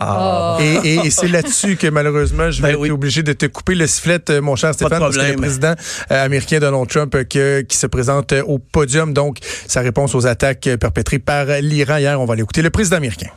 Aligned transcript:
Ah. 0.00 0.58
Et, 0.84 1.10
c'est 1.10 1.26
là-dessus 1.26 1.76
que 1.76 1.88
malheureusement, 1.88 2.52
je 2.52 2.62
vais 2.62 2.74
ben 2.74 2.84
être 2.84 2.92
obligé 2.92 3.24
de 3.24 3.32
te 3.32 3.46
couper 3.46 3.74
le 3.74 3.88
sifflet, 3.88 4.20
euh, 4.30 4.40
mon 4.40 4.54
cher 4.54 4.72
Stéphane, 4.72 5.00
parce 5.00 5.16
que 5.16 5.22
le 5.22 5.34
président 5.34 5.74
euh, 6.12 6.24
américain 6.24 6.60
Donald 6.60 6.88
Trump 6.88 7.16
euh, 7.16 7.62
qui 7.64 7.76
se 7.76 7.86
présente 7.88 8.32
au 8.46 8.60
podium, 8.60 9.12
donc 9.12 9.38
sa 9.66 9.80
réponse 9.80 10.14
aux 10.14 10.24
attaques 10.24 10.68
perpétrées 10.80 11.18
par 11.18 11.46
l'Iran 11.60 11.96
hier. 11.96 12.20
On 12.20 12.26
va 12.26 12.36
l'écouter. 12.36 12.62
Le 12.62 12.70
président 12.70 12.98
américain. 12.98 13.30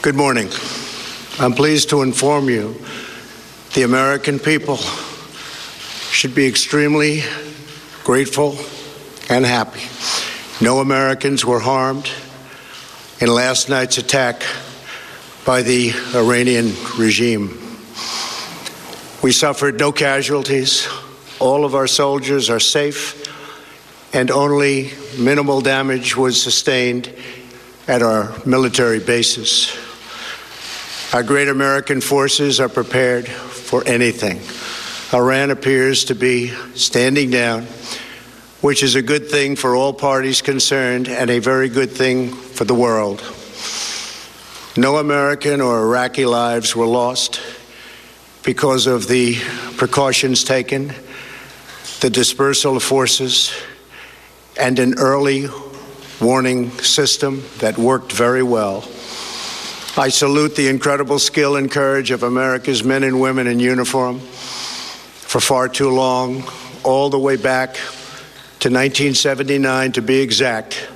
Good 0.00 0.14
morning. 0.14 0.48
I'm 1.40 1.54
pleased 1.54 1.88
to 1.90 2.02
inform 2.02 2.48
you 2.48 2.76
the 3.74 3.82
American 3.82 4.38
people 4.38 4.78
should 6.12 6.34
be 6.34 6.46
extremely 6.46 7.24
grateful 8.04 8.58
and 9.28 9.44
happy. 9.44 9.80
No 10.60 10.80
Americans 10.80 11.44
were 11.44 11.60
harmed 11.60 12.10
in 13.20 13.28
last 13.28 13.68
night's 13.68 13.96
attack 13.96 14.42
by 15.46 15.62
the 15.62 15.92
Iranian 16.16 16.74
regime. 16.98 17.50
We 19.22 19.30
suffered 19.30 19.78
no 19.78 19.92
casualties. 19.92 20.88
All 21.38 21.64
of 21.64 21.76
our 21.76 21.86
soldiers 21.86 22.50
are 22.50 22.58
safe, 22.58 23.24
and 24.12 24.32
only 24.32 24.90
minimal 25.16 25.60
damage 25.60 26.16
was 26.16 26.42
sustained 26.42 27.14
at 27.86 28.02
our 28.02 28.32
military 28.44 28.98
bases. 28.98 29.72
Our 31.12 31.22
great 31.22 31.46
American 31.46 32.00
forces 32.00 32.58
are 32.58 32.68
prepared 32.68 33.28
for 33.28 33.86
anything. 33.86 34.40
Iran 35.16 35.52
appears 35.52 36.06
to 36.06 36.16
be 36.16 36.48
standing 36.74 37.30
down 37.30 37.68
which 38.60 38.82
is 38.82 38.96
a 38.96 39.02
good 39.02 39.30
thing 39.30 39.54
for 39.54 39.76
all 39.76 39.92
parties 39.92 40.42
concerned 40.42 41.08
and 41.08 41.30
a 41.30 41.38
very 41.38 41.68
good 41.68 41.90
thing 41.90 42.32
for 42.32 42.64
the 42.64 42.74
world. 42.74 43.22
No 44.76 44.96
American 44.96 45.60
or 45.60 45.80
Iraqi 45.82 46.26
lives 46.26 46.74
were 46.74 46.86
lost 46.86 47.40
because 48.42 48.86
of 48.86 49.06
the 49.06 49.36
precautions 49.76 50.42
taken, 50.42 50.92
the 52.00 52.10
dispersal 52.10 52.76
of 52.76 52.82
forces, 52.82 53.52
and 54.58 54.78
an 54.78 54.98
early 54.98 55.46
warning 56.20 56.70
system 56.78 57.44
that 57.58 57.78
worked 57.78 58.12
very 58.12 58.42
well. 58.42 58.78
I 59.96 60.08
salute 60.10 60.56
the 60.56 60.68
incredible 60.68 61.18
skill 61.18 61.56
and 61.56 61.70
courage 61.70 62.10
of 62.10 62.22
America's 62.22 62.82
men 62.82 63.04
and 63.04 63.20
women 63.20 63.46
in 63.46 63.60
uniform. 63.60 64.18
For 64.20 65.40
far 65.40 65.68
too 65.68 65.90
long, 65.90 66.44
all 66.84 67.10
the 67.10 67.18
way 67.18 67.36
back 67.36 67.76
to 68.60 68.68
1979 68.68 69.92
to 69.92 70.02
be 70.02 70.20
exact, 70.20 70.88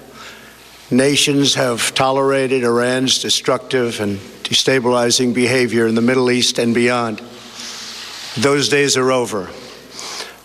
nations 0.90 1.54
have 1.54 1.94
tolerated 1.94 2.64
Iran's 2.64 3.22
destructive 3.22 4.00
and 4.00 4.18
destabilizing 4.42 5.32
behavior 5.32 5.86
in 5.86 5.94
the 5.94 6.02
Middle 6.02 6.30
East 6.30 6.58
and 6.58 6.74
beyond. 6.74 7.22
Those 8.36 8.68
days 8.68 8.96
are 8.96 9.12
over. 9.12 9.48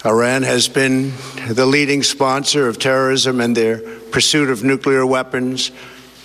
Iran 0.05 0.43
has 0.43 0.67
been 0.67 1.11
the 1.49 1.65
leading 1.65 2.03
sponsor 2.03 2.67
of 2.67 2.77
terrorism, 2.77 3.41
and 3.41 3.57
their 3.57 3.79
pursuit 4.11 4.51
of 4.51 4.63
nuclear 4.63 5.05
weapons 5.05 5.71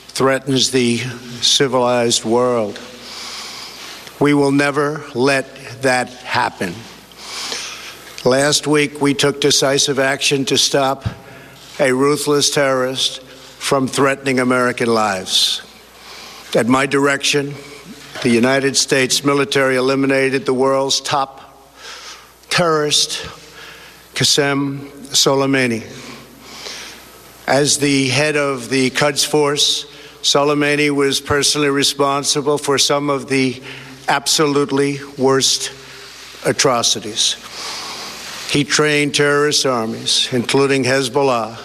threatens 0.09 0.73
the 0.73 0.99
civilized 1.41 2.23
world. 2.23 2.79
We 4.21 4.35
will 4.35 4.53
never 4.53 5.03
let 5.15 5.57
that 5.83 6.11
happen. 6.11 6.75
Last 8.25 8.69
week, 8.69 9.01
we 9.01 9.15
took 9.15 9.41
decisive 9.41 9.99
action 9.99 10.45
to 10.45 10.57
stop 10.57 11.05
a 11.81 11.93
ruthless 11.93 12.51
terrorist 12.51 13.21
from 13.21 13.89
threatening 13.89 14.39
American 14.39 14.87
lives. 14.87 15.61
At 16.55 16.69
my 16.69 16.87
direction, 16.87 17.53
the 18.23 18.29
United 18.29 18.77
States 18.77 19.25
military 19.25 19.75
eliminated 19.75 20.47
the 20.47 20.55
world's 20.55 21.01
top 21.01 21.41
terrorist, 22.49 23.25
Qasem 24.15 24.87
Soleimani. 25.11 25.83
As 27.49 27.79
the 27.79 28.09
head 28.09 28.37
of 28.37 28.69
the 28.69 28.91
Quds 28.91 29.27
Force, 29.27 29.85
Soleimani 30.23 30.91
was 30.91 31.21
personally 31.21 31.71
responsible 31.71 32.57
for 32.57 32.79
some 32.79 33.11
of 33.11 33.29
the 33.29 33.61
absolutely 34.07 35.01
worst 35.19 35.73
atrocities. 36.47 37.35
He 38.53 38.65
trained 38.65 39.15
terrorist 39.15 39.65
armies, 39.65 40.29
including 40.31 40.85
Hezbollah, 40.85 41.59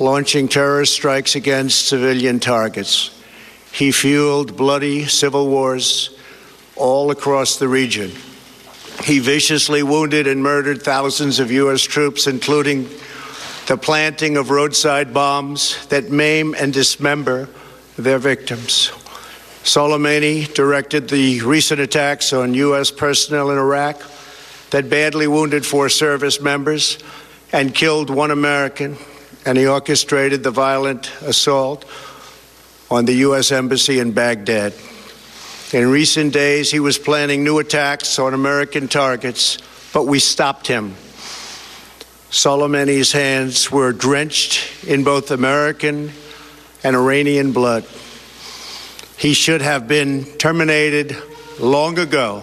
launching 0.00 0.48
terrorist 0.48 0.92
strikes 0.92 1.36
against 1.36 1.86
civilian 1.86 2.40
targets. 2.40 3.16
He 3.70 3.92
fueled 3.92 4.56
bloody 4.56 5.06
civil 5.06 5.46
wars 5.46 6.18
all 6.74 7.12
across 7.12 7.60
the 7.60 7.68
region. 7.68 8.10
He 9.04 9.20
viciously 9.20 9.84
wounded 9.84 10.26
and 10.26 10.42
murdered 10.42 10.82
thousands 10.82 11.38
of 11.38 11.52
U.S. 11.52 11.82
troops, 11.82 12.26
including 12.26 12.88
the 13.68 13.76
planting 13.76 14.36
of 14.36 14.50
roadside 14.50 15.14
bombs 15.14 15.86
that 15.86 16.10
maim 16.10 16.52
and 16.58 16.72
dismember 16.72 17.48
their 17.96 18.18
victims. 18.18 18.90
Soleimani 19.62 20.52
directed 20.52 21.10
the 21.10 21.42
recent 21.42 21.78
attacks 21.78 22.32
on 22.32 22.54
U.S. 22.54 22.90
personnel 22.90 23.52
in 23.52 23.58
Iraq 23.58 24.02
that 24.70 24.90
badly 24.90 25.26
wounded 25.26 25.64
four 25.64 25.88
service 25.88 26.40
members 26.40 26.98
and 27.52 27.74
killed 27.74 28.10
one 28.10 28.30
American, 28.30 28.96
and 29.44 29.56
he 29.56 29.66
orchestrated 29.66 30.42
the 30.42 30.50
violent 30.50 31.10
assault 31.22 31.84
on 32.90 33.04
the 33.04 33.14
U.S. 33.14 33.52
Embassy 33.52 33.98
in 33.98 34.12
Baghdad. 34.12 34.74
In 35.72 35.90
recent 35.90 36.32
days, 36.32 36.70
he 36.70 36.80
was 36.80 36.98
planning 36.98 37.44
new 37.44 37.58
attacks 37.58 38.18
on 38.18 38.32
American 38.32 38.88
targets, 38.88 39.58
but 39.92 40.04
we 40.04 40.18
stopped 40.18 40.66
him. 40.66 40.94
Soleimani's 42.30 43.12
hands 43.12 43.70
were 43.70 43.92
drenched 43.92 44.84
in 44.84 45.04
both 45.04 45.30
American 45.30 46.12
and 46.84 46.96
Iranian 46.96 47.52
blood. 47.52 47.84
He 49.16 49.34
should 49.34 49.62
have 49.62 49.88
been 49.88 50.24
terminated 50.38 51.16
long 51.58 51.98
ago. 51.98 52.42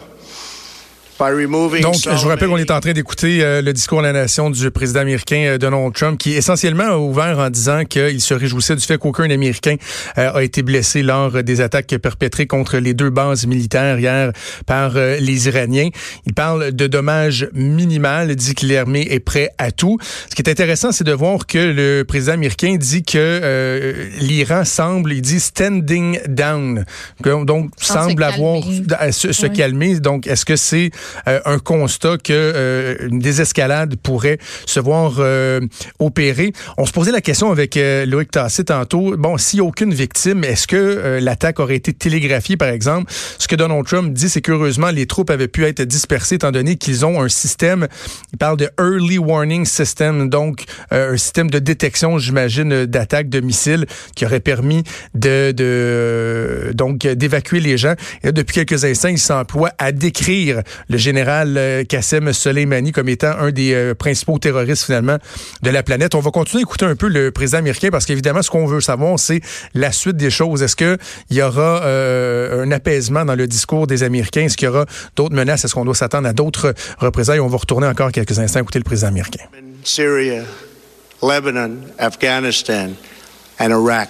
Donc, 1.18 1.96
je 1.96 2.10
vous 2.10 2.28
rappelle 2.28 2.50
qu'on 2.50 2.58
est 2.58 2.72
en 2.72 2.80
train 2.82 2.92
d'écouter 2.92 3.42
euh, 3.42 3.62
le 3.62 3.72
discours 3.72 4.00
de 4.02 4.08
la 4.08 4.12
nation 4.12 4.50
du 4.50 4.70
président 4.70 5.00
américain 5.00 5.46
euh, 5.46 5.58
Donald 5.58 5.94
Trump, 5.94 6.20
qui 6.20 6.34
essentiellement 6.34 6.84
a 6.84 6.98
ouvert 6.98 7.40
en 7.40 7.50
disant 7.50 7.86
qu'il 7.86 8.20
se 8.20 8.34
réjouissait 8.34 8.76
du 8.76 8.82
fait 8.82 8.98
qu'aucun 8.98 9.30
Américain 9.30 9.78
euh, 10.18 10.34
a 10.34 10.44
été 10.44 10.62
blessé 10.62 11.04
lors 11.04 11.42
des 11.42 11.62
attaques 11.62 11.96
perpétrées 11.98 12.48
contre 12.48 12.80
les 12.80 12.94
deux 12.94 13.10
bases 13.12 13.48
militaires 13.48 13.98
hier 13.98 14.34
par 14.66 14.96
les 14.96 15.48
Iraniens. 15.48 15.90
Il 16.26 16.34
parle 16.34 16.74
de 16.74 16.88
dommages 16.88 17.48
minimales, 17.54 18.36
dit 18.36 18.54
que 18.54 18.66
l'armée 18.66 19.08
est 19.10 19.22
prêt 19.22 19.52
à 19.58 19.72
tout. 19.72 19.98
Ce 20.30 20.36
qui 20.36 20.42
est 20.42 20.50
intéressant, 20.50 20.92
c'est 20.92 21.06
de 21.06 21.14
voir 21.14 21.48
que 21.48 21.58
le 21.58 22.04
président 22.04 22.34
américain 22.34 22.76
dit 22.76 23.04
que 23.04 23.94
l'Iran 24.20 24.66
semble, 24.66 25.14
il 25.14 25.22
dit 25.22 25.40
standing 25.40 26.20
down, 26.28 26.86
donc 27.24 27.72
semble 27.78 28.24
avoir 28.24 28.64
se, 29.12 29.32
se 29.32 29.48
calmer. 29.48 30.00
Donc, 30.00 30.28
est-ce 30.28 30.46
que 30.46 30.56
c'est 30.56 30.92
euh, 31.28 31.40
un 31.46 31.60
constat 31.60 32.18
que 32.18 32.34
euh, 32.34 32.96
une 33.10 33.20
désescalade 33.20 33.96
pourrait 33.98 34.38
se 34.66 34.80
voir 34.80 35.16
euh, 35.20 35.62
opérer. 36.00 36.54
On 36.78 36.86
se 36.86 36.92
posait 36.92 37.12
la 37.12 37.22
question 37.22 37.52
avec 37.52 37.76
Loïc 37.76 38.32
Tassé 38.32 38.64
tantôt. 38.66 39.16
Bon, 39.18 39.38
s'il 39.38 39.60
n'y 39.60 39.66
a 39.66 39.68
aucune 39.68 39.94
victime, 39.94 40.44
est-ce 40.44 40.68
que 40.68 41.20
l'attaque 41.22 41.60
aurait 41.60 41.76
été 41.76 41.94
télégraphiée, 41.94 42.58
par 42.58 42.70
exemple? 42.70 43.12
Ce 43.38 43.48
que 43.48 43.56
Donald 43.56 43.86
Trump 43.86 44.14
dit, 44.14 44.30
c'est 44.30 44.42
qu'heureusement, 44.42 44.92
les 44.92 45.06
troupes 45.06 45.30
avaient 45.30 45.48
pu 45.48 45.66
être 45.66 45.82
dispersées 45.82 46.36
étant 46.36 46.52
donné 46.52 46.76
qu'ils 46.76 47.06
ont 47.06 47.22
un 47.22 47.30
système, 47.30 47.88
il 48.34 48.38
parle 48.38 48.58
de 48.58 48.70
Early 48.80 49.18
Warning 49.18 49.66
System, 49.66 50.30
donc 50.30 50.64
un 50.92 51.18
système 51.18 51.50
de 51.50 51.60
détection, 51.60 52.18
j'imagine, 52.18 52.86
d'attaque 52.86 53.30
de 53.30 53.40
missiles 53.40 53.86
qui 54.16 54.26
aurait 54.26 54.40
permis 54.40 54.84
de, 55.14 55.52
de 55.52 56.72
donc 56.74 57.00
d'évacuer 57.08 57.60
les 57.60 57.78
gens. 57.78 57.96
Et 58.24 58.32
depuis 58.32 58.56
quelques 58.56 58.86
instants, 58.86 59.10
il 59.10 59.20
s'emploie 59.20 59.72
à 59.78 59.92
décrire 59.92 60.62
le 60.90 60.95
général 60.98 61.56
euh, 61.58 61.84
Qassem 61.84 62.32
Soleimani 62.34 62.92
comme 62.92 63.10
étant 63.10 63.32
un 63.40 63.52
des 63.52 63.74
euh, 63.74 63.96
principaux 63.96 64.38
terroristes 64.40 64.86
finalement 64.86 65.18
de 65.62 65.70
la 65.70 65.84
planète. 65.84 66.16
On 66.16 66.20
va 66.20 66.32
continuer 66.32 66.62
à 66.62 66.64
écouter 66.64 66.86
un 66.86 66.96
peu 66.96 67.08
le 67.08 67.32
président 67.32 67.60
américain 67.60 67.90
parce 67.92 68.06
qu'évidemment, 68.06 68.42
ce 68.42 68.50
qu'on 68.50 68.66
veut 68.66 68.82
savoir, 68.82 69.20
c'est 69.20 69.42
la 69.74 69.92
suite 69.92 70.18
des 70.18 70.30
choses. 70.30 70.64
Est-ce 70.64 70.76
qu'il 70.76 70.98
y 71.32 71.42
aura 71.42 71.84
euh, 71.84 72.64
un 72.64 72.72
apaisement 72.72 73.26
dans 73.26 73.36
le 73.36 73.48
discours 73.48 73.88
des 73.88 74.04
Américains? 74.04 74.44
Est-ce 74.44 74.58
qu'il 74.58 74.68
y 74.68 74.70
aura 74.70 74.86
d'autres 75.16 75.36
menaces? 75.36 75.66
Est-ce 75.66 75.74
qu'on 75.74 75.86
doit 75.86 75.96
s'attendre 75.96 76.28
à 76.28 76.34
d'autres 76.34 76.74
représailles? 77.00 77.40
On 77.40 77.48
va 77.48 77.58
retourner 77.58 77.88
encore 77.88 78.12
quelques 78.12 78.40
instants 78.40 78.60
à 78.60 78.62
écouter 78.62 78.80
le 78.80 78.86
président 78.86 79.10
américain. 79.10 79.44
Syria, 79.84 80.44
Lebanon, 81.22 81.78
Afghanistan 82.00 82.96
and 83.60 83.70
Iraq. 83.70 84.10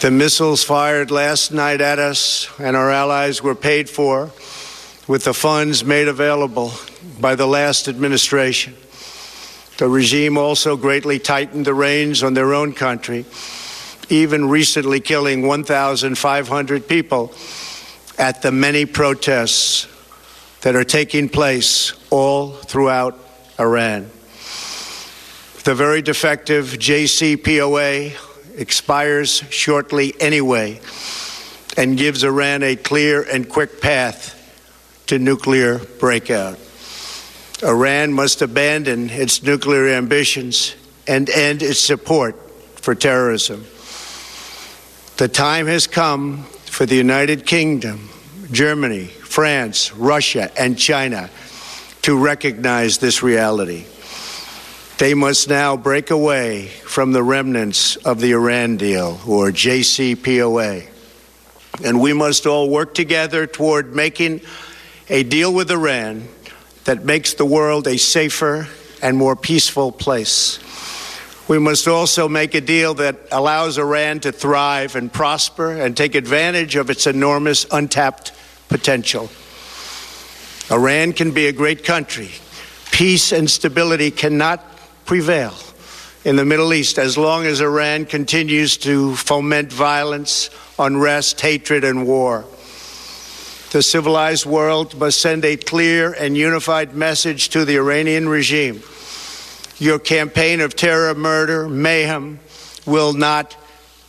The 0.00 0.10
missiles 0.10 0.62
fired 0.62 1.10
last 1.10 1.50
night 1.50 1.80
at 1.80 1.98
us 1.98 2.48
and 2.60 2.76
our 2.76 2.90
allies 2.90 3.42
were 3.42 3.56
paid 3.56 3.88
for 3.90 4.30
with 5.08 5.24
the 5.24 5.34
funds 5.34 5.84
made 5.84 6.06
available 6.06 6.72
by 7.20 7.34
the 7.34 7.46
last 7.46 7.88
administration. 7.88 8.76
The 9.78 9.88
regime 9.88 10.38
also 10.38 10.76
greatly 10.76 11.18
tightened 11.18 11.64
the 11.64 11.74
reins 11.74 12.22
on 12.22 12.34
their 12.34 12.54
own 12.54 12.72
country 12.72 13.24
even 14.08 14.48
recently 14.48 15.00
killing 15.00 15.46
1,500 15.46 16.88
people 16.88 17.32
at 18.18 18.42
the 18.42 18.52
many 18.52 18.86
protests 18.86 19.86
that 20.62 20.74
are 20.74 20.84
taking 20.84 21.28
place 21.28 21.92
all 22.10 22.52
throughout 22.52 23.18
Iran. 23.60 24.10
The 25.64 25.74
very 25.74 26.02
defective 26.02 26.66
JCPOA 26.66 28.58
expires 28.58 29.44
shortly 29.50 30.14
anyway 30.20 30.80
and 31.76 31.96
gives 31.96 32.24
Iran 32.24 32.62
a 32.62 32.74
clear 32.74 33.22
and 33.22 33.48
quick 33.48 33.80
path 33.80 34.34
to 35.08 35.18
nuclear 35.18 35.78
breakout. 35.98 36.58
Iran 37.62 38.12
must 38.12 38.40
abandon 38.40 39.10
its 39.10 39.42
nuclear 39.42 39.88
ambitions 39.88 40.76
and 41.06 41.28
end 41.28 41.62
its 41.62 41.80
support 41.80 42.36
for 42.80 42.94
terrorism. 42.94 43.64
The 45.16 45.28
time 45.28 45.66
has 45.66 45.86
come 45.86 46.44
for 46.66 46.86
the 46.86 46.94
United 46.94 47.46
Kingdom, 47.46 48.08
Germany, 48.52 49.06
France, 49.06 49.92
Russia, 49.94 50.52
and 50.56 50.78
China 50.78 51.30
to 52.02 52.16
recognize 52.16 52.98
this 52.98 53.22
reality. 53.22 53.84
They 54.98 55.14
must 55.14 55.48
now 55.48 55.76
break 55.76 56.10
away 56.10 56.66
from 56.66 57.12
the 57.12 57.22
remnants 57.22 57.96
of 57.96 58.20
the 58.20 58.32
Iran 58.32 58.76
deal, 58.76 59.20
or 59.26 59.50
JCPOA. 59.50 60.86
And 61.84 62.00
we 62.00 62.12
must 62.12 62.46
all 62.46 62.68
work 62.68 62.94
together 62.94 63.46
toward 63.46 63.94
making 63.94 64.40
a 65.10 65.22
deal 65.22 65.52
with 65.52 65.70
Iran 65.70 66.28
that 66.84 67.04
makes 67.04 67.34
the 67.34 67.44
world 67.44 67.86
a 67.86 67.96
safer 67.96 68.68
and 69.00 69.16
more 69.16 69.36
peaceful 69.36 69.90
place. 69.90 70.58
We 71.48 71.58
must 71.58 71.88
also 71.88 72.28
make 72.28 72.54
a 72.54 72.60
deal 72.60 72.94
that 72.94 73.16
allows 73.32 73.78
Iran 73.78 74.20
to 74.20 74.32
thrive 74.32 74.96
and 74.96 75.10
prosper 75.10 75.72
and 75.72 75.96
take 75.96 76.14
advantage 76.14 76.76
of 76.76 76.90
its 76.90 77.06
enormous 77.06 77.64
untapped 77.70 78.32
potential. 78.68 79.30
Iran 80.70 81.14
can 81.14 81.30
be 81.30 81.46
a 81.46 81.52
great 81.52 81.84
country. 81.84 82.30
Peace 82.90 83.32
and 83.32 83.48
stability 83.48 84.10
cannot 84.10 84.62
prevail 85.06 85.54
in 86.24 86.36
the 86.36 86.44
Middle 86.44 86.74
East 86.74 86.98
as 86.98 87.16
long 87.16 87.46
as 87.46 87.62
Iran 87.62 88.04
continues 88.04 88.76
to 88.78 89.16
foment 89.16 89.72
violence, 89.72 90.50
unrest, 90.78 91.40
hatred, 91.40 91.84
and 91.84 92.06
war. 92.06 92.44
The 93.70 93.82
civilized 93.82 94.46
world 94.46 94.98
must 94.98 95.20
send 95.20 95.44
a 95.44 95.58
clear 95.58 96.14
and 96.14 96.34
unified 96.34 96.94
message 96.94 97.50
to 97.50 97.66
the 97.66 97.76
Iranian 97.76 98.26
regime. 98.26 98.82
Your 99.78 99.98
campaign 99.98 100.62
of 100.62 100.74
terror, 100.74 101.14
murder, 101.14 101.68
mayhem 101.68 102.40
will 102.86 103.12
not 103.12 103.54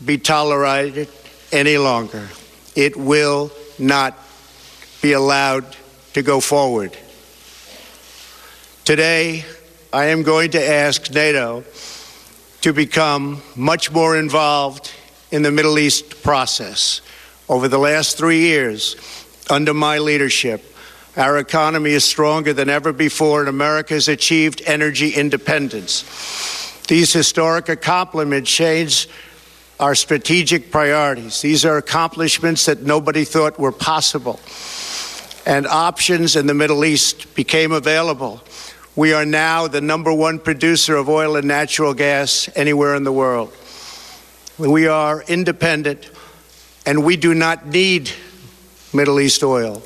be 0.03 0.17
tolerated 0.17 1.09
any 1.51 1.77
longer. 1.77 2.29
It 2.73 2.95
will 2.95 3.51
not 3.77 4.17
be 5.01 5.11
allowed 5.11 5.75
to 6.13 6.21
go 6.21 6.39
forward. 6.39 6.97
Today, 8.85 9.43
I 9.91 10.05
am 10.05 10.23
going 10.23 10.51
to 10.51 10.65
ask 10.65 11.11
NATO 11.11 11.65
to 12.61 12.71
become 12.71 13.41
much 13.57 13.91
more 13.91 14.17
involved 14.17 14.91
in 15.31 15.43
the 15.43 15.51
Middle 15.51 15.77
East 15.77 16.23
process. 16.23 17.01
Over 17.49 17.67
the 17.67 17.77
last 17.77 18.17
three 18.17 18.39
years, 18.39 18.95
under 19.49 19.73
my 19.73 19.97
leadership. 19.97 20.63
Our 21.17 21.37
economy 21.39 21.91
is 21.91 22.05
stronger 22.05 22.53
than 22.53 22.69
ever 22.69 22.93
before, 22.93 23.41
and 23.41 23.49
America 23.49 23.95
has 23.95 24.07
achieved 24.07 24.61
energy 24.65 25.09
independence. 25.09 26.03
These 26.87 27.11
historic 27.11 27.67
accomplishments 27.67 28.49
change 28.49 29.09
our 29.79 29.95
strategic 29.95 30.71
priorities. 30.71 31.41
These 31.41 31.65
are 31.65 31.77
accomplishments 31.77 32.65
that 32.65 32.83
nobody 32.83 33.23
thought 33.23 33.59
were 33.59 33.71
possible. 33.71 34.39
And 35.45 35.65
options 35.65 36.35
in 36.35 36.47
the 36.47 36.53
Middle 36.53 36.85
East 36.85 37.33
became 37.33 37.71
available. 37.71 38.41
We 38.95 39.13
are 39.13 39.25
now 39.25 39.67
the 39.67 39.81
number 39.81 40.13
one 40.13 40.39
producer 40.39 40.95
of 40.95 41.09
oil 41.09 41.37
and 41.37 41.47
natural 41.47 41.93
gas 41.93 42.49
anywhere 42.55 42.95
in 42.95 43.03
the 43.03 43.11
world. 43.11 43.55
We 44.57 44.87
are 44.87 45.23
independent, 45.27 46.09
and 46.85 47.03
we 47.05 47.15
do 47.15 47.33
not 47.33 47.65
need 47.65 48.11
Middle 48.93 49.19
East 49.19 49.43
oil. 49.43 49.83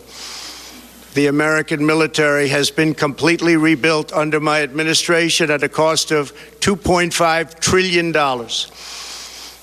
The 1.14 1.28
American 1.28 1.86
military 1.86 2.48
has 2.48 2.72
been 2.72 2.96
completely 2.96 3.56
rebuilt 3.56 4.12
under 4.14 4.40
my 4.40 4.64
administration 4.64 5.52
at 5.52 5.62
a 5.62 5.70
cost 5.70 6.12
of 6.12 6.34
$2.5 6.60 7.60
trillion. 7.60 8.14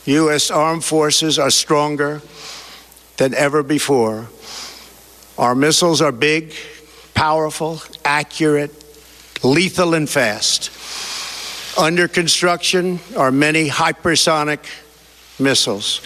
U.S. 0.05 0.51
armed 0.51 0.85
forces 0.85 1.39
are 1.39 1.51
stronger 1.51 2.23
than 3.17 3.35
ever 3.35 3.63
before. 3.63 4.29
Our 5.39 5.55
missiles 5.55 6.01
are 6.01 6.13
big, 6.13 6.55
powerful, 7.15 7.83
accurate, 8.05 8.73
lethal, 9.43 9.95
and 9.95 10.09
fast. 10.09 10.71
Under 11.79 12.07
construction 12.09 13.01
are 13.17 13.33
many 13.33 13.69
hypersonic 13.69 14.61
missiles. 15.39 16.01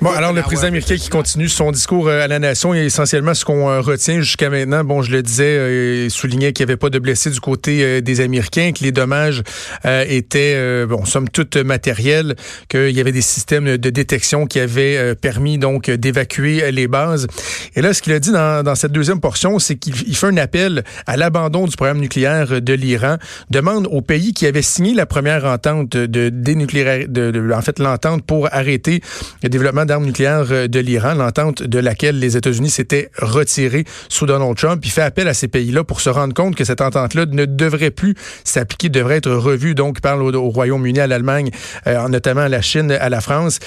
Bon, 0.00 0.10
alors 0.10 0.32
le 0.32 0.42
président 0.42 0.68
américain 0.68 0.96
qui 0.96 1.08
continue 1.08 1.48
son 1.48 1.72
discours 1.72 2.08
euh, 2.08 2.24
à 2.24 2.28
la 2.28 2.38
nation, 2.38 2.74
et 2.74 2.84
essentiellement 2.84 3.34
ce 3.34 3.44
qu'on 3.44 3.68
euh, 3.68 3.80
retient 3.80 4.20
jusqu'à 4.20 4.50
maintenant. 4.50 4.84
Bon, 4.84 5.02
je 5.02 5.10
le 5.10 5.22
disais, 5.22 5.56
euh, 5.58 6.04
il 6.04 6.10
soulignait 6.10 6.52
qu'il 6.52 6.66
n'y 6.66 6.72
avait 6.72 6.76
pas 6.76 6.90
de 6.90 6.98
blessés 6.98 7.30
du 7.30 7.40
côté 7.40 8.02
des 8.02 8.20
Américains, 8.20 8.72
que 8.72 8.84
les 8.84 8.92
dommages 8.92 9.42
étaient, 9.84 10.86
bon, 10.86 11.04
somme 11.04 11.28
toute 11.28 11.56
matériels, 11.56 12.34
qu'il 12.68 12.90
y 12.90 13.00
avait 13.00 13.12
des 13.12 13.20
systèmes 13.20 13.76
de 13.76 13.90
détection 13.90 14.46
qui 14.46 14.60
avaient 14.60 15.14
permis 15.14 15.58
donc 15.58 15.90
d'évacuer 15.90 16.70
les 16.70 16.88
bases. 16.88 17.26
Et 17.74 17.82
là, 17.82 17.94
ce 17.94 18.02
qu'il 18.02 18.12
a 18.12 18.18
dit 18.18 18.32
dans, 18.32 18.62
dans 18.62 18.74
cette 18.74 18.92
deuxième 18.92 19.20
portion, 19.20 19.58
c'est 19.58 19.76
qu'il 19.76 20.16
fait 20.16 20.26
un 20.26 20.36
appel 20.36 20.84
à 21.06 21.16
l'abandon 21.16 21.66
du 21.66 21.76
programme 21.76 21.98
nucléaire 21.98 22.60
de 22.60 22.72
l'Iran, 22.72 23.16
demande 23.50 23.86
aux 23.90 24.02
pays 24.02 24.34
qui 24.34 24.46
avaient 24.46 24.62
signé 24.62 24.94
la 24.94 25.06
première 25.06 25.44
entente 25.44 25.90
de 25.90 26.28
dénucléaire, 26.28 27.06
de, 27.08 27.30
de 27.30 27.52
en 27.52 27.62
fait 27.62 27.69
l'entente 27.78 28.24
pour 28.24 28.48
arrêter 28.52 29.00
le 29.42 29.48
développement 29.48 29.84
d'armes 29.84 30.06
nucléaires 30.06 30.46
euh, 30.50 30.68
de 30.68 30.80
l'Iran, 30.80 31.14
l'entente 31.14 31.62
de 31.62 31.78
laquelle 31.78 32.18
les 32.18 32.36
États-Unis 32.36 32.70
s'étaient 32.70 33.10
retirés 33.18 33.84
sous 34.08 34.26
Donald 34.26 34.56
Trump. 34.56 34.82
Il 34.84 34.90
fait 34.90 35.02
appel 35.02 35.28
à 35.28 35.34
ces 35.34 35.48
pays-là 35.48 35.84
pour 35.84 36.00
se 36.00 36.10
rendre 36.10 36.34
compte 36.34 36.54
que 36.54 36.64
cette 36.64 36.80
entente-là 36.80 37.26
ne 37.26 37.44
devrait 37.44 37.90
plus 37.90 38.14
s'appliquer, 38.44 38.88
devrait 38.88 39.16
être 39.16 39.32
revue. 39.32 39.74
Donc, 39.74 39.96
il 39.98 40.00
parle 40.00 40.22
au, 40.22 40.50
Royaume-Uni, 40.50 41.00
à 41.00 41.06
l'Allemagne, 41.06 41.50
euh, 41.86 42.08
notamment 42.08 42.42
à 42.42 42.48
la 42.48 42.62
Chine, 42.62 42.90
à 42.92 43.08
la 43.08 43.20
France. 43.20 43.58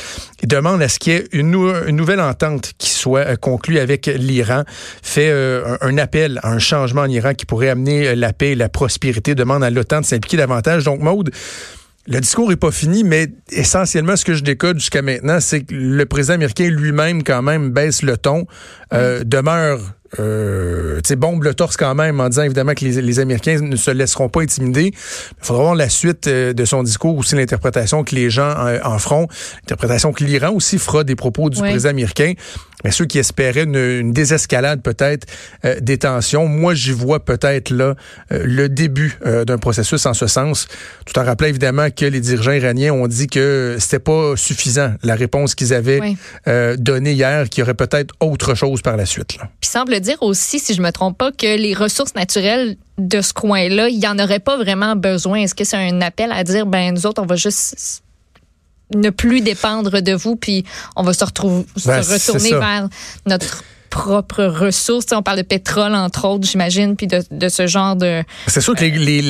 Il 0.41 0.47
demande 0.47 0.81
à 0.81 0.89
ce 0.89 0.99
qu'il 0.99 1.13
y 1.13 1.15
ait 1.15 1.27
une, 1.31 1.51
nouvelle 1.51 2.21
entente 2.21 2.73
qui 2.77 2.89
soit 2.89 3.21
euh, 3.21 3.35
conclue 3.35 3.79
avec 3.79 4.07
l'Iran, 4.07 4.63
fait 5.01 5.31
un, 5.81 5.97
appel 5.97 6.39
à 6.43 6.51
un 6.51 6.59
changement 6.59 7.01
en 7.01 7.09
Iran 7.09 7.33
qui 7.33 7.45
pourrait 7.45 7.69
amener 7.69 8.15
la 8.15 8.33
paix 8.33 8.51
et 8.51 8.55
la 8.55 8.69
prospérité, 8.69 9.35
demande 9.35 9.63
à 9.63 9.69
l'OTAN 9.69 10.01
de 10.01 10.05
s'impliquer 10.05 10.37
davantage. 10.37 10.83
Donc, 10.83 10.99
Maude, 10.99 11.31
le 12.07 12.19
discours 12.19 12.51
est 12.51 12.57
pas 12.57 12.71
fini, 12.71 13.03
mais 13.03 13.27
essentiellement, 13.51 14.15
ce 14.15 14.25
que 14.25 14.33
je 14.33 14.43
décode 14.43 14.79
jusqu'à 14.79 15.01
maintenant, 15.01 15.39
c'est 15.39 15.61
que 15.61 15.73
le 15.73 16.05
président 16.05 16.33
américain 16.33 16.67
lui-même, 16.69 17.23
quand 17.23 17.41
même, 17.41 17.69
baisse 17.69 18.01
le 18.01 18.17
ton, 18.17 18.45
euh, 18.93 19.23
demeure 19.23 19.79
euh, 20.19 20.99
bombe 21.15 21.43
le 21.43 21.53
torse 21.53 21.77
quand 21.77 21.95
même 21.95 22.19
en 22.19 22.29
disant 22.29 22.43
évidemment 22.43 22.73
que 22.73 22.85
les, 22.85 23.19
Américains 23.19 23.59
ne 23.61 23.75
se 23.75 23.91
laisseront 23.91 24.29
pas 24.29 24.41
intimider. 24.41 24.91
Il 24.93 25.45
faudra 25.45 25.63
voir 25.63 25.75
la 25.75 25.89
suite 25.89 26.27
euh, 26.27 26.53
de 26.53 26.65
son 26.65 26.83
discours, 26.83 27.17
aussi 27.17 27.35
l'interprétation 27.35 28.03
que 28.03 28.15
les 28.15 28.29
gens 28.29 28.53
euh, 28.57 28.79
en, 28.83 28.97
feront, 28.99 29.27
l'interprétation 29.61 30.11
que 30.11 30.23
l'Iran 30.23 30.51
aussi 30.51 30.77
fera 30.77 31.03
des 31.03 31.15
propos 31.15 31.49
du 31.49 31.59
président 31.59 31.89
américain. 31.89 32.33
Mais 32.83 32.91
ceux 32.91 33.05
qui 33.05 33.17
espéraient 33.17 33.63
une, 33.63 34.11
désescalade 34.11 34.81
peut-être 34.81 35.25
euh, 35.63 35.79
des 35.79 35.97
tensions, 35.97 36.47
moi 36.47 36.73
j'y 36.73 36.91
vois 36.91 37.23
peut-être 37.23 37.69
là 37.69 37.95
le 38.29 38.67
début 38.67 39.17
d'un 39.23 39.57
processus 39.57 40.05
en 40.05 40.13
ce 40.13 40.27
sens, 40.27 40.67
tout 41.05 41.17
en 41.17 41.23
rappelant 41.23 41.47
évidemment 41.47 41.89
que 41.89 42.05
les 42.05 42.19
dirigeants 42.19 42.51
iraniens 42.51 42.93
ont 42.93 43.07
dit 43.07 43.27
que 43.27 43.77
c'était 43.79 43.99
pas 43.99 44.35
suffisant 44.35 44.93
la 45.03 45.15
réponse 45.15 45.55
qu'ils 45.55 45.73
avaient 45.73 46.01
donnée 46.77 47.13
hier, 47.13 47.49
qu'il 47.49 47.61
y 47.61 47.63
aurait 47.63 47.73
peut-être 47.73 48.13
autre 48.19 48.55
chose 48.55 48.81
par 48.81 48.97
la 48.97 49.05
suite. 49.05 49.37
Là. 49.37 49.49
Semble 49.61 49.93
dire 50.03 50.21
aussi, 50.21 50.59
si 50.59 50.73
je 50.73 50.81
me 50.81 50.91
trompe 50.91 51.17
pas, 51.17 51.31
que 51.31 51.57
les 51.57 51.73
ressources 51.73 52.15
naturelles 52.15 52.77
de 52.97 53.21
ce 53.21 53.33
coin-là, 53.33 53.89
il 53.89 53.99
n'y 53.99 54.07
en 54.07 54.19
aurait 54.19 54.39
pas 54.39 54.57
vraiment 54.57 54.95
besoin. 54.95 55.39
Est-ce 55.39 55.55
que 55.55 55.63
c'est 55.63 55.77
un 55.77 56.01
appel 56.01 56.31
à 56.31 56.43
dire, 56.43 56.65
ben 56.65 56.93
nous 56.93 57.05
autres, 57.05 57.21
on 57.21 57.25
va 57.25 57.35
juste 57.35 58.03
ne 58.93 59.09
plus 59.09 59.41
dépendre 59.41 60.01
de 60.01 60.13
vous, 60.13 60.35
puis 60.35 60.65
on 60.95 61.03
va 61.03 61.13
se, 61.13 61.25
retrouver, 61.25 61.65
se 61.75 61.87
ben, 61.87 62.01
retourner 62.01 62.51
vers 62.51 62.89
notre 63.25 63.63
propres 63.93 64.45
ressources. 64.45 65.05
on 65.11 65.21
parle 65.21 65.37
de 65.37 65.43
pétrole, 65.43 65.93
entre 65.93 66.25
autres, 66.27 66.47
j'imagine, 66.47 66.95
puis 66.95 67.05
de, 67.05 67.21
de, 67.29 67.47
ce 67.47 67.67
genre 67.67 67.95
de... 67.95 68.23
C'est 68.47 68.59
sûr 68.59 68.73
que 68.73 68.83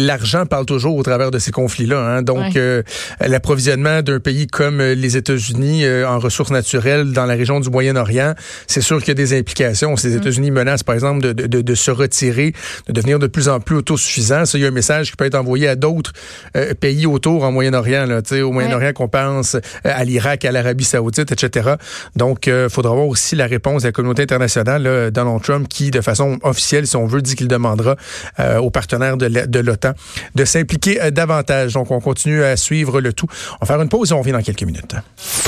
l'argent 0.08 0.46
parle 0.46 0.65
toujours 0.65 0.96
au 0.96 1.03
travers 1.03 1.32
de 1.32 1.38
ces 1.38 1.51
conflits-là. 1.51 2.00
Hein. 2.00 2.22
Donc, 2.22 2.55
euh, 2.55 2.82
l'approvisionnement 3.20 4.01
d'un 4.01 4.22
pays 4.22 4.48
comme 4.48 4.82
les 4.82 5.17
États-Unis 5.17 5.84
euh, 5.84 6.08
en 6.08 6.17
ressources 6.17 6.51
naturelles 6.51 7.12
dans 7.12 7.25
la 7.25 7.34
région 7.34 7.60
du 7.60 7.70
Moyen-Orient, 7.70 8.36
c'est 8.65 8.79
sûr 8.79 9.00
qu'il 9.00 9.10
y 9.10 9.12
a 9.12 9.15
des 9.15 9.38
implications. 9.38 9.98
Si 9.98 10.08
les 10.08 10.15
mm. 10.15 10.22
États-Unis 10.22 10.51
menacent, 10.51 10.84
par 10.84 10.96
exemple, 10.96 11.22
de, 11.22 11.34
de, 11.34 11.62
de, 11.62 11.75
se 11.75 11.91
retirer, 11.91 12.53
de 12.88 12.93
devenir 12.93 13.20
de 13.20 13.27
plus 13.27 13.50
en 13.50 13.60
plus 13.60 13.75
autosuffisants, 13.75 14.46
ça, 14.46 14.58
il 14.58 14.62
y 14.62 14.65
a 14.65 14.70
un 14.70 14.72
message 14.72 15.12
qui 15.12 15.17
peut 15.17 15.25
être 15.25 15.36
envoyé 15.36 15.67
à 15.67 15.75
d'autres 15.75 16.13
euh, 16.55 16.74
pays 16.74 17.05
autour 17.05 17.43
en 17.43 17.51
Moyen-Orient. 17.51 18.08
Au 18.32 18.51
Moyen-Orient, 18.53 18.93
qu'on 18.93 19.10
pense 19.10 19.58
à 19.84 20.03
l'Irak, 20.05 20.46
à 20.46 20.53
l'Arabie 20.53 20.86
saoudite, 20.86 21.34
etc. 21.34 21.72
Donc, 22.15 22.48
il 22.48 22.70
faudra 22.70 22.93
voir 22.93 23.08
aussi 23.08 23.36
la 23.36 23.46
réponse 23.46 23.82
de 23.82 23.89
la 23.89 23.91
communauté 23.91 24.24
internationale, 24.24 24.52
Donald 24.57 25.41
Trump, 25.41 25.67
qui, 25.67 25.91
de 25.91 26.01
façon 26.01 26.39
officielle, 26.43 26.88
si 26.88 26.95
on 26.95 27.05
veut, 27.05 27.22
dit 27.22 27.36
qu'il 27.36 27.48
demandera 27.48 27.95
euh, 28.39 28.60
aux 28.60 28.69
partenaires 28.69 29.17
de 29.17 29.60
l'OTAN 29.60 29.93
de 30.36 30.45
s'impliquer 30.45 31.01
euh, 31.01 31.12
davantage. 31.12 31.74
Donc, 31.74 31.91
on 31.91 32.00
continue 32.00 32.43
à 32.43 32.57
suivre 32.57 33.01
le 33.01 33.13
tout. 33.13 33.27
On 33.62 33.65
va 33.65 33.67
faire 33.67 33.81
une 33.81 33.89
pause 33.89 34.12
et 34.12 34.13
on 34.13 34.19
revient 34.19 34.31
dans 34.31 34.41
quelques 34.41 34.63
minutes. 34.63 34.95